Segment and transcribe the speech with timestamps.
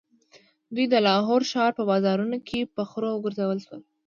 [0.73, 3.81] دوی د لاهور ښار په بازارونو کې په خرو وګرځول شول.